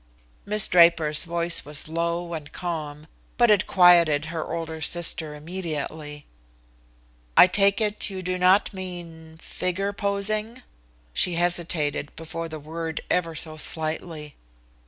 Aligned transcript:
Miss 0.47 0.67
Draper's 0.67 1.25
voice 1.25 1.63
was 1.63 1.87
low 1.87 2.33
and 2.33 2.51
calm, 2.51 3.05
but 3.37 3.51
it 3.51 3.67
quieted 3.67 4.25
her 4.33 4.43
older 4.51 4.81
sister 4.81 5.35
immediately. 5.35 6.25
"I 7.37 7.45
take 7.45 7.79
it 7.79 8.09
you 8.09 8.23
do 8.23 8.39
not 8.39 8.73
mean 8.73 9.37
figure 9.37 9.93
posing." 9.93 10.63
She 11.13 11.35
hesitated 11.35 12.15
before 12.15 12.49
the 12.49 12.57
word 12.59 13.01
ever 13.11 13.35
so 13.35 13.57
slightly. 13.57 14.33